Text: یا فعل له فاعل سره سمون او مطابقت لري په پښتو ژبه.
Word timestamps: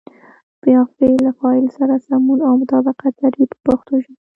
یا 0.73 0.81
فعل 0.95 1.17
له 1.25 1.31
فاعل 1.39 1.65
سره 1.77 1.95
سمون 2.07 2.39
او 2.47 2.53
مطابقت 2.63 3.13
لري 3.23 3.43
په 3.51 3.57
پښتو 3.65 3.93
ژبه. 4.03 4.21